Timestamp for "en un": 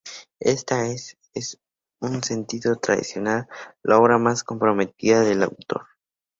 1.35-2.23